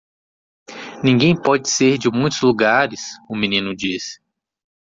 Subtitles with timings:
[1.03, 4.19] "Ninguém pode ser de muitos lugares?" o menino disse.